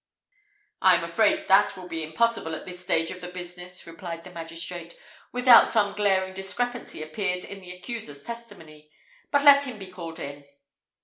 "I 0.81 0.95
am 0.95 1.03
afraid 1.03 1.47
that 1.47 1.77
will 1.77 1.87
be 1.87 2.01
impossible 2.01 2.55
in 2.55 2.65
this 2.65 2.79
stage 2.81 3.11
of 3.11 3.21
the 3.21 3.27
business," 3.27 3.85
replied 3.85 4.23
the 4.23 4.31
magistrate, 4.31 4.97
"without 5.31 5.67
some 5.67 5.93
glaring 5.93 6.33
discrepancy 6.33 7.03
appears 7.03 7.45
in 7.45 7.61
the 7.61 7.69
accuser's 7.69 8.23
testimony; 8.23 8.89
but 9.29 9.43
let 9.43 9.65
him 9.65 9.77
be 9.77 9.91
called 9.91 10.17
in." 10.17 10.45